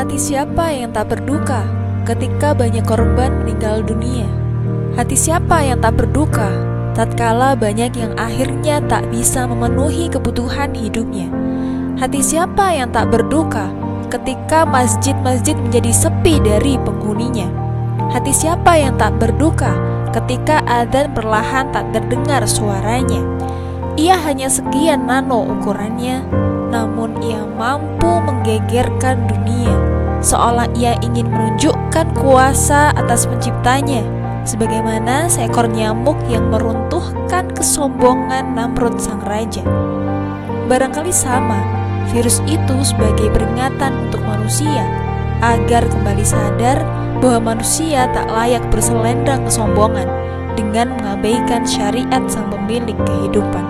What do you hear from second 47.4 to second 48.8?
manusia tak layak